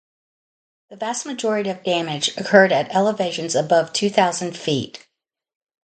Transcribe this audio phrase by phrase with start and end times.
[0.89, 5.05] The vast majority of damage occurred at elevations above two thousand feet.